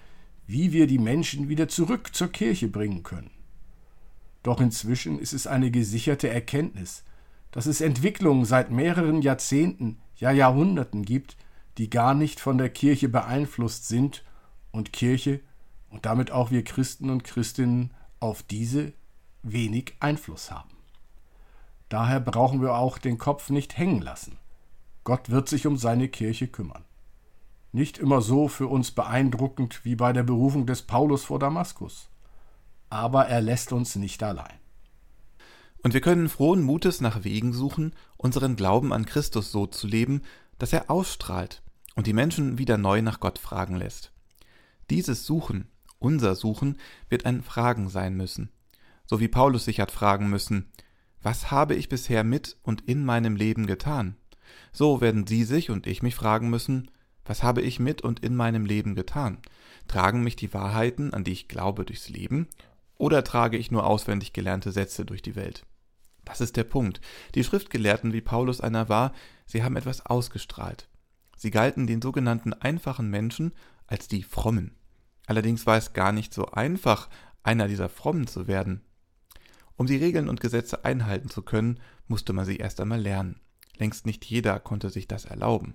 wie 0.47 0.73
wir 0.73 0.87
die 0.87 0.99
Menschen 0.99 1.49
wieder 1.49 1.69
zurück 1.69 2.15
zur 2.15 2.29
Kirche 2.29 2.69
bringen 2.69 3.03
können. 3.03 3.31
Doch 4.43 4.61
inzwischen 4.61 5.19
ist 5.19 5.33
es 5.33 5.47
eine 5.47 5.71
gesicherte 5.71 6.29
Erkenntnis, 6.29 7.05
dass 7.51 7.67
es 7.67 7.81
Entwicklungen 7.81 8.45
seit 8.45 8.71
mehreren 8.71 9.23
Jahrzehnten 9.23 9.99
ja 10.17 10.31
Jahrhunderten 10.31 11.05
gibt, 11.05 11.37
die 11.79 11.91
gar 11.91 12.15
nicht 12.15 12.41
von 12.41 12.59
der 12.59 12.71
Kirche 12.71 13.09
beeinflusst 13.09 13.89
sind 13.89 14.25
und 14.71 14.93
Kirche 14.93 15.41
und 15.89 16.07
damit 16.07 16.31
auch 16.31 16.51
wir 16.51 16.65
Christen 16.65 17.11
und 17.11 17.25
Christinnen 17.25 17.93
auf 18.19 18.43
diese 18.43 18.93
wenig 19.43 19.95
Einfluss 20.01 20.51
haben. 20.51 20.80
Daher 21.91 22.21
brauchen 22.21 22.63
wir 22.63 22.77
auch 22.77 22.99
den 22.99 23.19
Kopf 23.19 23.51
nicht 23.51 23.77
hängen 23.77 24.01
lassen. 24.01 24.39
Gott 25.03 25.29
wird 25.29 25.49
sich 25.49 25.67
um 25.67 25.77
seine 25.77 26.09
Kirche 26.09 26.47
kümmern. 26.47 26.85
Nicht 27.73 27.99
immer 27.99 28.23
so 28.23 28.47
für 28.49 28.69
uns 28.69 28.93
beeindruckend 28.93 29.85
wie 29.85 29.97
bei 29.97 30.13
der 30.13 30.23
Berufung 30.23 30.67
des 30.67 30.83
Paulus 30.83 31.25
vor 31.25 31.41
Damaskus. 31.41 32.09
Aber 32.91 33.27
er 33.27 33.41
lässt 33.41 33.73
uns 33.73 33.97
nicht 33.97 34.23
allein. 34.23 34.55
Und 35.83 35.93
wir 35.93 36.01
können 36.01 36.29
frohen 36.29 36.63
Mutes 36.63 37.01
nach 37.01 37.25
Wegen 37.25 37.53
suchen, 37.53 37.95
unseren 38.17 38.55
Glauben 38.55 38.93
an 38.93 39.05
Christus 39.05 39.51
so 39.51 39.67
zu 39.67 39.89
leben, 39.89 40.23
dass 40.59 40.73
er 40.73 40.91
ausstrahlt 40.91 41.63
und 41.97 42.07
die 42.07 42.13
Menschen 42.13 42.57
wieder 42.57 42.79
neu 42.79 43.03
nach 43.03 43.19
Gott 43.19 43.39
fragen 43.39 43.75
lässt. 43.75 44.13
Dieses 44.91 45.27
Suchen, 45.27 45.67
unser 45.99 46.37
Suchen, 46.37 46.79
wird 47.09 47.27
ein 47.27 47.43
Fragen 47.43 47.89
sein 47.89 48.17
müssen. 48.17 48.51
So 49.07 49.19
wie 49.19 49.29
Paulus 49.29 49.65
sich 49.65 49.81
hat 49.81 49.91
fragen 49.91 50.31
müssen, 50.31 50.71
was 51.23 51.51
habe 51.51 51.75
ich 51.75 51.89
bisher 51.89 52.25
mit 52.25 52.57
und 52.63 52.83
in 52.83 53.05
meinem 53.05 53.37
Leben 53.37 53.67
getan? 53.67 54.17
So 54.73 55.01
werden 55.01 55.27
Sie 55.27 55.45
sich 55.45 55.71
und 55.71 55.87
ich 55.87 56.03
mich 56.03 56.15
fragen 56.15 56.51
müssen, 56.51 56.91
was 57.25 57.43
habe 57.43 57.63
ich 57.63 57.79
mit 57.79 58.03
und 58.03 58.21
in 58.21 58.35
meinem 58.35 58.65
Leben 58.65 58.95
getan? 58.95 59.39
Tragen 59.87 60.23
mich 60.23 60.37
die 60.37 60.53
Wahrheiten, 60.55 61.13
an 61.13 61.25
die 61.25 61.33
ich 61.33 61.49
glaube, 61.49 61.85
durchs 61.85 62.09
Leben? 62.09 62.49
Oder 62.97 63.25
trage 63.25 63.57
ich 63.57 63.71
nur 63.71 63.87
auswendig 63.87 64.33
gelernte 64.33 64.73
Sätze 64.73 65.05
durch 65.05 65.23
die 65.23 65.37
Welt? 65.37 65.65
Das 66.25 66.41
ist 66.41 66.57
der 66.57 66.65
Punkt. 66.65 67.01
Die 67.35 67.45
Schriftgelehrten, 67.45 68.13
wie 68.13 68.21
Paulus 68.21 68.61
einer 68.61 68.89
war, 68.89 69.13
sie 69.47 69.63
haben 69.63 69.77
etwas 69.77 70.05
ausgestrahlt. 70.07 70.89
Sie 71.37 71.51
galten 71.51 71.87
den 71.87 72.03
sogenannten 72.03 72.53
einfachen 72.53 73.09
Menschen 73.09 73.53
als 73.87 74.09
die 74.09 74.23
Frommen. 74.23 74.77
Allerdings 75.27 75.67
war 75.67 75.77
es 75.77 75.93
gar 75.93 76.13
nicht 76.13 76.35
so 76.35 76.47
einfach, 76.47 77.09
einer 77.43 77.69
dieser 77.69 77.89
Frommen 77.89 78.27
zu 78.27 78.47
werden. 78.47 78.83
Um 79.81 79.87
die 79.87 79.97
Regeln 79.97 80.29
und 80.29 80.43
Gesetze 80.43 80.85
einhalten 80.85 81.31
zu 81.31 81.41
können, 81.41 81.81
musste 82.07 82.35
man 82.35 82.45
sie 82.45 82.59
erst 82.59 82.83
einmal 82.83 83.01
lernen. 83.01 83.41
Längst 83.79 84.05
nicht 84.05 84.27
jeder 84.27 84.61
konnte 84.61 84.91
sich 84.91 85.09
das 85.09 85.25
erlauben. 85.25 85.75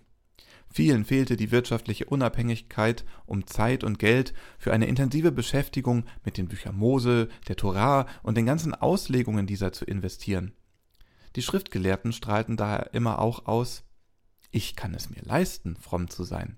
Vielen 0.72 1.06
fehlte 1.06 1.36
die 1.36 1.50
wirtschaftliche 1.50 2.06
Unabhängigkeit, 2.06 3.04
um 3.26 3.48
Zeit 3.48 3.84
und 3.84 3.98
Geld 3.98 4.36
für 4.60 4.72
eine 4.72 4.86
intensive 4.86 5.32
Beschäftigung 5.32 6.06
mit 6.24 6.38
den 6.38 6.48
Büchern 6.48 6.76
Mose, 6.76 7.30
der 7.48 7.56
Torah 7.56 8.06
und 8.22 8.38
den 8.38 8.46
ganzen 8.46 8.76
Auslegungen 8.76 9.48
dieser 9.48 9.72
zu 9.72 9.86
investieren. 9.86 10.54
Die 11.36 11.42
Schriftgelehrten 11.42 12.14
strahlten 12.14 12.58
daher 12.58 12.94
immer 12.94 13.18
auch 13.18 13.48
aus, 13.48 13.86
ich 14.52 14.76
kann 14.76 14.94
es 14.94 15.10
mir 15.10 15.24
leisten, 15.24 15.78
fromm 15.78 16.12
zu 16.12 16.26
sein. 16.26 16.58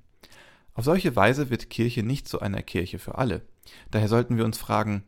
Auf 0.73 0.83
solche 0.83 1.15
Weise 1.15 1.49
wird 1.49 1.69
Kirche 1.69 2.03
nicht 2.03 2.27
zu 2.27 2.41
einer 2.41 2.61
Kirche 2.61 2.99
für 2.99 3.17
alle. 3.17 3.47
Daher 3.89 4.09
sollten 4.09 4.35
wir 4.35 4.43
uns 4.43 4.57
fragen, 4.57 5.05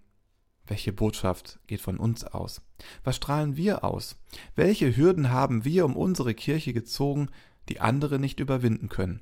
welche 0.69 0.93
Botschaft 0.93 1.59
geht 1.67 1.81
von 1.81 1.97
uns 1.97 2.23
aus? 2.23 2.61
Was 3.03 3.15
strahlen 3.15 3.57
wir 3.57 3.83
aus? 3.83 4.17
Welche 4.55 4.95
Hürden 4.95 5.31
haben 5.31 5.65
wir 5.65 5.83
um 5.85 5.95
unsere 5.95 6.33
Kirche 6.33 6.73
gezogen, 6.73 7.29
die 7.69 7.79
andere 7.79 8.19
nicht 8.19 8.39
überwinden 8.39 8.87
können? 8.87 9.21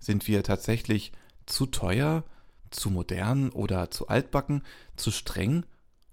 Sind 0.00 0.26
wir 0.26 0.42
tatsächlich 0.42 1.12
zu 1.46 1.66
teuer, 1.66 2.24
zu 2.70 2.90
modern 2.90 3.50
oder 3.50 3.90
zu 3.90 4.08
altbacken, 4.08 4.62
zu 4.96 5.10
streng 5.10 5.64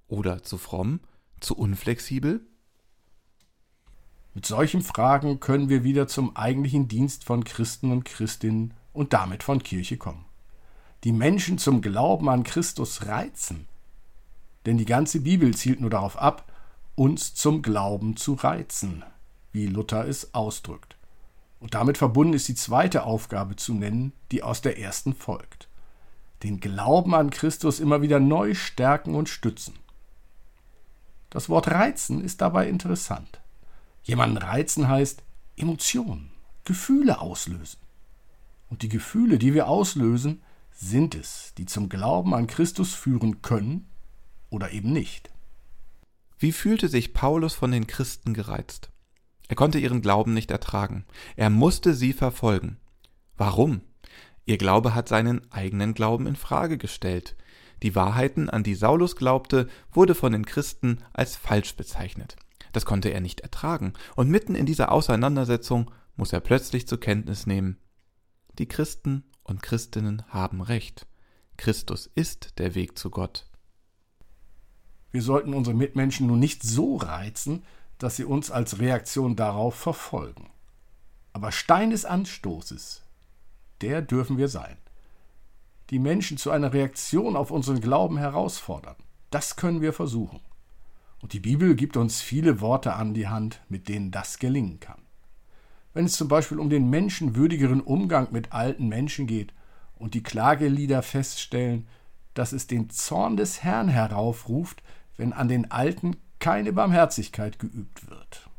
oder 0.08 0.43
zu 0.43 0.58
fromm, 0.58 1.00
zu 1.39 1.58
unflexibel? 1.58 2.45
Mit 4.34 4.45
solchen 4.45 4.82
Fragen 4.82 5.39
können 5.39 5.69
wir 5.69 5.84
wieder 5.84 6.08
zum 6.08 6.36
eigentlichen 6.36 6.88
Dienst 6.88 7.24
von 7.24 7.43
Christen 7.43 7.91
und 7.91 8.06
Christinnen 8.06 8.74
und 8.93 9.12
damit 9.13 9.43
von 9.43 9.62
Kirche 9.62 9.97
kommen. 9.97 10.26
Die 11.04 11.12
Menschen 11.12 11.58
zum 11.58 11.82
Glauben 11.82 12.30
an 12.30 12.43
Christus 12.43 13.08
reizen. 13.08 13.67
Denn 14.65 14.78
die 14.78 14.86
ganze 14.86 15.21
Bibel 15.21 15.54
zielt 15.56 15.82
nur 15.82 15.89
darauf 15.89 16.17
ab, 16.17 16.52
uns 16.95 17.34
zum 17.34 17.62
Glauben 17.62 18.15
zu 18.15 18.34
reizen, 18.34 19.04
wie 19.52 19.65
Luther 19.65 20.08
es 20.08 20.34
ausdrückt. 20.34 20.95
Und 21.60 21.74
damit 21.74 21.97
verbunden 21.97 22.34
ist 22.34 22.47
die 22.47 22.56
zweite 22.56 23.04
Aufgabe 23.04 23.56
zu 23.56 23.74
nennen, 23.74 24.13
die 24.32 24.43
aus 24.43 24.62
der 24.62 24.80
ersten 24.80 25.13
folgt. 25.13 25.67
Den 26.43 26.60
Glauben 26.60 27.13
an 27.13 27.30
Christus 27.30 27.80
immer 27.80 28.02
wieder 28.02 28.19
neu 28.19 28.56
stärken 28.56 29.15
und 29.15 29.30
stützen. 29.30 29.76
Das 31.30 31.50
Wort 31.50 31.69
reizen 31.69 32.24
ist 32.24 32.41
dabei 32.41 32.67
interessant. 32.67 33.39
Jemanden 34.04 34.38
reizen 34.38 34.88
heißt 34.88 35.24
Emotionen, 35.56 36.32
Gefühle 36.65 37.21
auslösen. 37.21 37.80
Und 38.69 38.82
die 38.82 38.89
Gefühle, 38.89 39.38
die 39.38 39.54
wir 39.54 39.67
auslösen, 39.67 40.41
sind 40.71 41.13
es, 41.13 41.54
die 41.58 41.65
zum 41.65 41.89
Glauben 41.89 42.34
an 42.34 42.47
Christus 42.47 42.95
führen 42.95 43.41
können 43.41 43.90
oder 44.51 44.71
eben 44.71 44.93
nicht. 44.93 45.31
Wie 46.37 46.51
fühlte 46.51 46.87
sich 46.87 47.13
Paulus 47.13 47.55
von 47.55 47.71
den 47.71 47.87
Christen 47.87 48.35
gereizt? 48.35 48.91
Er 49.47 49.55
konnte 49.55 49.79
ihren 49.79 50.01
Glauben 50.01 50.35
nicht 50.35 50.51
ertragen. 50.51 51.05
Er 51.35 51.49
musste 51.49 51.95
sie 51.95 52.13
verfolgen. 52.13 52.77
Warum? 53.35 53.81
Ihr 54.45 54.57
Glaube 54.57 54.93
hat 54.93 55.09
seinen 55.09 55.51
eigenen 55.51 55.93
Glauben 55.93 56.27
in 56.27 56.35
Frage 56.35 56.77
gestellt. 56.77 57.35
Die 57.83 57.95
Wahrheiten, 57.95 58.49
an 58.49 58.63
die 58.63 58.75
Saulus 58.75 59.15
glaubte, 59.15 59.67
wurde 59.91 60.13
von 60.13 60.31
den 60.31 60.45
Christen 60.45 60.99
als 61.13 61.35
falsch 61.35 61.75
bezeichnet. 61.75 62.35
Das 62.73 62.85
konnte 62.85 63.09
er 63.09 63.21
nicht 63.21 63.41
ertragen, 63.41 63.93
und 64.15 64.29
mitten 64.29 64.55
in 64.55 64.65
dieser 64.65 64.91
Auseinandersetzung 64.91 65.91
muss 66.15 66.31
er 66.31 66.39
plötzlich 66.39 66.87
zur 66.87 66.99
Kenntnis 66.99 67.47
nehmen, 67.47 67.77
die 68.57 68.67
Christen 68.67 69.23
und 69.43 69.63
Christinnen 69.63 70.23
haben 70.29 70.61
recht. 70.61 71.07
Christus 71.57 72.09
ist 72.15 72.59
der 72.59 72.75
Weg 72.75 72.97
zu 72.97 73.09
Gott. 73.09 73.45
Wir 75.12 75.21
sollten 75.21 75.54
unsere 75.54 75.76
Mitmenschen 75.76 76.28
nun 76.28 76.39
nicht 76.39 76.63
so 76.63 76.95
reizen, 76.95 77.63
dass 77.97 78.15
sie 78.15 78.26
uns 78.26 78.50
als 78.50 78.80
Reaktion 78.80 79.36
darauf 79.36 79.76
verfolgen. 79.76 80.50
Aber 81.34 81.52
Stein 81.52 81.91
des 81.91 82.06
Anstoßes, 82.06 83.04
der 83.82 84.02
dürfen 84.02 84.38
wir 84.38 84.47
sein. 84.47 84.78
Die 85.89 86.00
Menschen 86.00 86.38
zu 86.38 86.52
einer 86.52 86.74
Reaktion 86.74 87.36
auf 87.36 87.52
unseren 87.52 87.82
Glauben 87.82 88.17
herausfordern, 88.17 88.95
das 89.30 89.56
können 89.56 89.82
wir 89.82 89.93
versuchen. 89.93 90.39
Und 91.21 91.34
die 91.34 91.39
Bibel 91.39 91.76
gibt 91.76 91.97
uns 91.97 92.21
viele 92.21 92.62
Worte 92.62 92.93
an 92.93 93.13
die 93.13 93.28
Hand, 93.28 93.62
mit 93.69 93.88
denen 93.88 94.12
das 94.12 94.39
gelingen 94.39 94.80
kann. 94.80 95.02
Wenn 95.93 96.06
es 96.06 96.13
zum 96.13 96.28
Beispiel 96.28 96.60
um 96.60 96.69
den 96.69 96.89
menschenwürdigeren 96.89 97.82
Umgang 97.82 98.30
mit 98.32 98.54
alten 98.54 98.88
Menschen 98.88 99.28
geht 99.28 99.54
und 99.95 100.13
die 100.13 100.24
Klagelieder 100.24 101.04
feststellen, 101.04 101.88
dass 102.34 102.54
es 102.54 102.67
den 102.67 102.89
Zorn 102.89 103.36
des 103.36 103.62
Herrn 103.62 103.89
heraufruft, 103.89 104.82
wenn 105.17 105.34
an 105.34 105.47
den 105.47 105.71
Alten 105.71 106.17
keine 106.39 106.74
Barmherzigkeit 106.74 107.60
geübt 107.60 108.10
wird. 108.10 108.50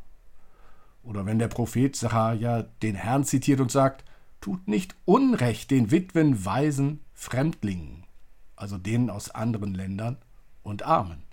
Oder 1.03 1.25
wenn 1.25 1.39
der 1.39 1.49
Prophet 1.49 1.95
Sacharja 1.95 2.63
den 2.81 2.95
Herrn 2.95 3.25
zitiert 3.25 3.59
und 3.59 3.71
sagt, 3.71 4.05
tut 4.39 4.67
nicht 4.67 4.95
Unrecht 5.05 5.69
den 5.71 5.91
Witwen, 5.91 6.45
Waisen, 6.45 7.01
Fremdlingen, 7.13 8.05
also 8.55 8.77
denen 8.77 9.09
aus 9.09 9.29
anderen 9.29 9.73
Ländern 9.73 10.17
und 10.63 10.83
Armen, 10.83 11.23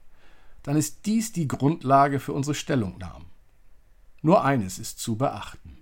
dann 0.63 0.77
ist 0.77 1.07
dies 1.07 1.33
die 1.33 1.49
Grundlage 1.49 2.21
für 2.21 2.33
unsere 2.33 2.55
Stellungnahmen. 2.55 3.27
Nur 4.23 4.45
eines 4.45 4.79
ist 4.79 4.99
zu 4.99 5.17
beachten. 5.17 5.79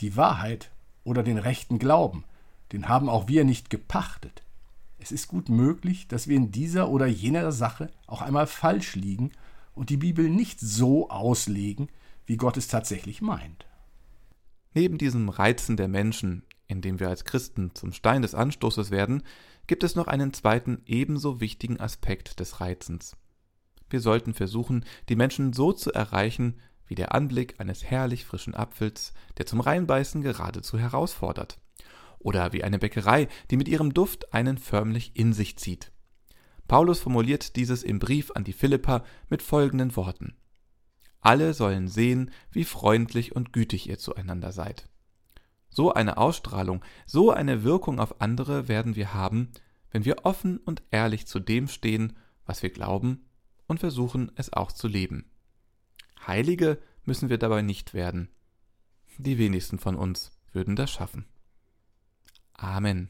Die 0.00 0.16
Wahrheit 0.16 0.70
oder 1.04 1.22
den 1.22 1.38
rechten 1.38 1.78
Glauben, 1.78 2.24
den 2.72 2.88
haben 2.88 3.08
auch 3.08 3.28
wir 3.28 3.44
nicht 3.44 3.70
gepachtet. 3.70 4.42
Es 4.98 5.12
ist 5.12 5.28
gut 5.28 5.48
möglich, 5.48 6.08
dass 6.08 6.26
wir 6.26 6.36
in 6.36 6.50
dieser 6.50 6.88
oder 6.88 7.06
jener 7.06 7.52
Sache 7.52 7.90
auch 8.06 8.20
einmal 8.20 8.46
falsch 8.46 8.96
liegen 8.96 9.30
und 9.74 9.90
die 9.90 9.96
Bibel 9.96 10.28
nicht 10.28 10.58
so 10.58 11.08
auslegen, 11.08 11.88
wie 12.26 12.36
Gott 12.36 12.56
es 12.56 12.66
tatsächlich 12.66 13.22
meint. 13.22 13.66
Neben 14.74 14.98
diesem 14.98 15.28
Reizen 15.28 15.76
der 15.76 15.88
Menschen, 15.88 16.42
in 16.66 16.82
dem 16.82 17.00
wir 17.00 17.08
als 17.08 17.24
Christen 17.24 17.74
zum 17.74 17.92
Stein 17.92 18.22
des 18.22 18.34
Anstoßes 18.34 18.90
werden, 18.90 19.22
gibt 19.68 19.84
es 19.84 19.94
noch 19.94 20.08
einen 20.08 20.32
zweiten 20.32 20.82
ebenso 20.84 21.40
wichtigen 21.40 21.78
Aspekt 21.78 22.40
des 22.40 22.60
Reizens. 22.60 23.16
Wir 23.88 24.00
sollten 24.00 24.34
versuchen, 24.34 24.84
die 25.08 25.16
Menschen 25.16 25.52
so 25.52 25.72
zu 25.72 25.92
erreichen, 25.92 26.56
wie 26.86 26.94
der 26.94 27.14
Anblick 27.14 27.60
eines 27.60 27.84
herrlich 27.84 28.24
frischen 28.24 28.54
Apfels, 28.54 29.12
der 29.38 29.46
zum 29.46 29.60
Reinbeißen 29.60 30.22
geradezu 30.22 30.78
herausfordert 30.78 31.58
oder 32.18 32.52
wie 32.52 32.64
eine 32.64 32.78
Bäckerei, 32.78 33.28
die 33.50 33.56
mit 33.56 33.68
ihrem 33.68 33.94
Duft 33.94 34.32
einen 34.34 34.58
förmlich 34.58 35.12
in 35.14 35.32
sich 35.32 35.56
zieht. 35.56 35.92
Paulus 36.66 37.00
formuliert 37.00 37.56
dieses 37.56 37.82
im 37.82 37.98
Brief 37.98 38.30
an 38.34 38.44
die 38.44 38.52
Philipper 38.52 39.04
mit 39.28 39.42
folgenden 39.42 39.96
Worten. 39.96 40.36
Alle 41.20 41.54
sollen 41.54 41.88
sehen, 41.88 42.30
wie 42.50 42.64
freundlich 42.64 43.34
und 43.34 43.52
gütig 43.52 43.88
ihr 43.88 43.98
zueinander 43.98 44.52
seid. 44.52 44.88
So 45.70 45.92
eine 45.92 46.16
Ausstrahlung, 46.16 46.84
so 47.06 47.30
eine 47.30 47.64
Wirkung 47.64 48.00
auf 48.00 48.20
andere 48.20 48.68
werden 48.68 48.96
wir 48.96 49.14
haben, 49.14 49.50
wenn 49.90 50.04
wir 50.04 50.24
offen 50.24 50.58
und 50.58 50.82
ehrlich 50.90 51.26
zu 51.26 51.40
dem 51.40 51.68
stehen, 51.68 52.16
was 52.44 52.62
wir 52.62 52.70
glauben 52.70 53.24
und 53.66 53.80
versuchen 53.80 54.32
es 54.36 54.52
auch 54.52 54.72
zu 54.72 54.88
leben. 54.88 55.30
Heilige 56.26 56.78
müssen 57.04 57.28
wir 57.30 57.38
dabei 57.38 57.62
nicht 57.62 57.94
werden. 57.94 58.28
Die 59.18 59.38
wenigsten 59.38 59.78
von 59.78 59.96
uns 59.96 60.30
würden 60.52 60.76
das 60.76 60.90
schaffen. 60.90 61.26
Amen. 62.60 63.08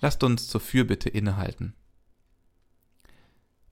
Lasst 0.00 0.24
uns 0.24 0.48
zur 0.48 0.60
Fürbitte 0.60 1.08
innehalten. 1.08 1.74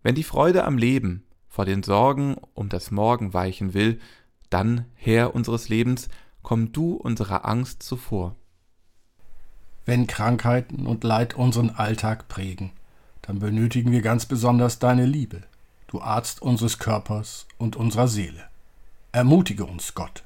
Wenn 0.02 0.14
die 0.14 0.24
Freude 0.24 0.64
am 0.64 0.78
Leben 0.78 1.24
vor 1.48 1.64
den 1.64 1.82
Sorgen 1.82 2.36
um 2.54 2.68
das 2.68 2.90
Morgen 2.90 3.34
weichen 3.34 3.74
will, 3.74 3.98
dann, 4.50 4.86
Herr 4.94 5.34
unseres 5.34 5.68
Lebens, 5.68 6.08
komm 6.42 6.72
du 6.72 6.94
unserer 6.94 7.44
Angst 7.46 7.82
zuvor. 7.82 8.36
Wenn 9.84 10.06
Krankheiten 10.06 10.86
und 10.86 11.02
Leid 11.02 11.34
unseren 11.34 11.70
Alltag 11.70 12.28
prägen, 12.28 12.72
dann 13.22 13.38
benötigen 13.38 13.90
wir 13.90 14.02
ganz 14.02 14.26
besonders 14.26 14.78
deine 14.78 15.06
Liebe, 15.06 15.42
du 15.86 16.00
Arzt 16.00 16.42
unseres 16.42 16.78
Körpers 16.78 17.46
und 17.56 17.76
unserer 17.76 18.08
Seele. 18.08 18.48
Ermutige 19.12 19.64
uns, 19.64 19.94
Gott. 19.94 20.24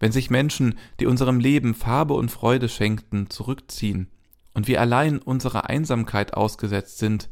Wenn 0.00 0.12
sich 0.12 0.30
Menschen, 0.30 0.78
die 0.98 1.06
unserem 1.06 1.38
Leben 1.38 1.74
Farbe 1.74 2.14
und 2.14 2.30
Freude 2.30 2.68
schenkten, 2.68 3.30
zurückziehen, 3.30 4.08
und 4.54 4.68
wir 4.68 4.80
allein 4.80 5.18
unserer 5.18 5.68
Einsamkeit 5.68 6.34
ausgesetzt 6.34 6.98
sind, 6.98 7.28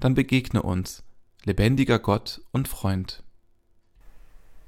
dann 0.00 0.14
begegne 0.14 0.62
uns, 0.62 1.02
lebendiger 1.44 1.98
Gott 1.98 2.40
und 2.52 2.68
Freund. 2.68 3.22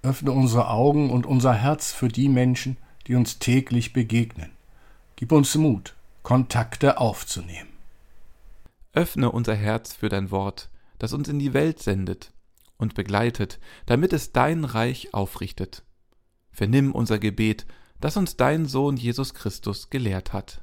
Öffne 0.03 0.33
unsere 0.33 0.71
Augen 0.71 1.11
und 1.11 1.27
unser 1.27 1.55
Herz 1.55 1.93
für 1.93 2.09
die 2.09 2.29
Menschen, 2.29 2.77
die 3.07 3.15
uns 3.15 3.39
täglich 3.39 3.93
begegnen. 3.93 4.53
Gib 5.17 5.33
uns 5.33 5.55
Mut, 5.55 5.95
Kontakte 6.23 6.99
aufzunehmen. 6.99 7.71
Öffne 8.93 9.31
unser 9.31 9.55
Herz 9.55 9.95
für 9.95 10.09
dein 10.09 10.31
Wort, 10.31 10.71
das 10.99 11.13
uns 11.13 11.29
in 11.29 11.39
die 11.39 11.55
Welt 11.55 11.83
sendet 11.83 12.33
und 12.79 12.95
begleitet, 12.95 13.59
damit 13.87 14.13
es 14.13 14.33
dein 14.33 14.65
Reich 14.65 15.13
aufrichtet. 15.15 15.83
Vernimm 16.51 16.93
unser 16.93 17.19
Gebet, 17.19 17.67
das 18.01 18.17
uns 18.17 18.37
dein 18.37 18.67
Sohn 18.67 18.97
Jesus 18.97 19.35
Christus 19.35 19.91
gelehrt 19.91 20.33
hat. 20.33 20.63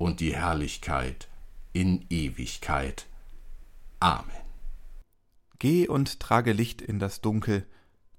und 0.00 0.20
die 0.20 0.34
Herrlichkeit 0.34 1.28
in 1.74 2.06
Ewigkeit. 2.08 3.06
Amen. 4.00 4.30
Geh 5.58 5.88
und 5.88 6.20
trage 6.20 6.54
Licht 6.54 6.80
in 6.80 6.98
das 6.98 7.20
Dunkel, 7.20 7.66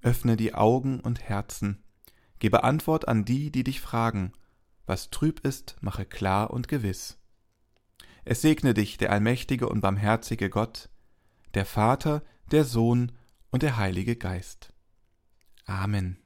öffne 0.03 0.37
die 0.37 0.53
Augen 0.53 0.99
und 0.99 1.21
Herzen, 1.21 1.83
gebe 2.37 2.63
Antwort 2.63 3.07
an 3.07 3.25
die, 3.25 3.51
die 3.51 3.63
dich 3.63 3.81
fragen, 3.81 4.31
was 4.85 5.09
trüb 5.09 5.39
ist, 5.39 5.75
mache 5.81 6.05
klar 6.05 6.51
und 6.51 6.67
gewiss. 6.67 7.17
Es 8.25 8.41
segne 8.41 8.75
dich 8.75 8.97
der 8.97 9.11
allmächtige 9.11 9.67
und 9.67 9.81
barmherzige 9.81 10.51
Gott, 10.51 10.87
der 11.55 11.65
Vater, 11.65 12.21
der 12.51 12.63
Sohn 12.63 13.11
und 13.49 13.63
der 13.63 13.77
Heilige 13.77 14.15
Geist. 14.15 14.71
Amen. 15.65 16.17